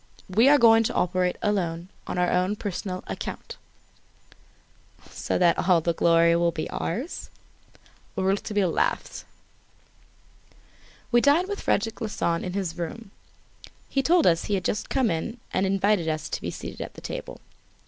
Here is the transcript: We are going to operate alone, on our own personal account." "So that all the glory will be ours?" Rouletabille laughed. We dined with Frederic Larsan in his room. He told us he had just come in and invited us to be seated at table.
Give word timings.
We 0.27 0.49
are 0.49 0.57
going 0.57 0.81
to 0.85 0.95
operate 0.95 1.35
alone, 1.43 1.89
on 2.07 2.17
our 2.17 2.31
own 2.31 2.55
personal 2.55 3.03
account." 3.05 3.57
"So 5.11 5.37
that 5.37 5.59
all 5.69 5.79
the 5.79 5.93
glory 5.93 6.35
will 6.37 6.49
be 6.49 6.67
ours?" 6.71 7.29
Rouletabille 8.15 8.71
laughed. 8.71 9.25
We 11.11 11.21
dined 11.21 11.47
with 11.47 11.61
Frederic 11.61 12.01
Larsan 12.01 12.43
in 12.43 12.53
his 12.53 12.79
room. 12.79 13.11
He 13.89 14.01
told 14.01 14.25
us 14.25 14.45
he 14.45 14.55
had 14.55 14.65
just 14.65 14.89
come 14.89 15.11
in 15.11 15.37
and 15.53 15.67
invited 15.67 16.07
us 16.07 16.29
to 16.29 16.41
be 16.41 16.49
seated 16.49 16.81
at 16.81 16.95
table. 17.03 17.39